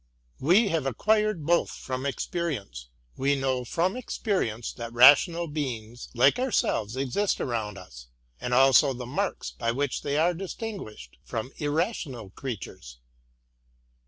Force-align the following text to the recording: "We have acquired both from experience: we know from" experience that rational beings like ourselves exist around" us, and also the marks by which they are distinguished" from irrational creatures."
"We 0.49 0.69
have 0.69 0.87
acquired 0.87 1.45
both 1.45 1.69
from 1.69 2.07
experience: 2.07 2.87
we 3.17 3.35
know 3.35 3.63
from" 3.63 3.95
experience 3.95 4.73
that 4.73 4.91
rational 4.93 5.45
beings 5.47 6.09
like 6.15 6.39
ourselves 6.39 6.97
exist 6.97 7.39
around" 7.39 7.77
us, 7.77 8.07
and 8.39 8.51
also 8.51 8.93
the 8.93 9.05
marks 9.05 9.51
by 9.51 9.71
which 9.71 10.01
they 10.01 10.17
are 10.17 10.33
distinguished" 10.33 11.19
from 11.31 11.51
irrational 11.57 12.31
creatures." 12.31 12.97